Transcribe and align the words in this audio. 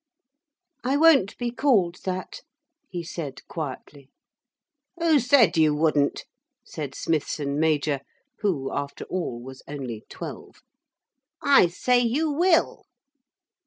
'I 0.83 0.97
won't 0.97 1.37
be 1.37 1.51
called 1.51 1.97
that,' 2.05 2.41
he 2.89 3.03
said 3.03 3.47
quietly. 3.47 4.09
'Who 4.97 5.19
said 5.19 5.57
you 5.57 5.75
wouldn't?' 5.75 6.25
said 6.65 6.95
Smithson 6.95 7.59
major, 7.59 7.99
who, 8.39 8.73
after 8.73 9.05
all, 9.11 9.39
was 9.39 9.61
only 9.67 10.03
twelve. 10.09 10.63
'I 11.43 11.67
say 11.67 11.99
you 11.99 12.31
will.' 12.31 12.85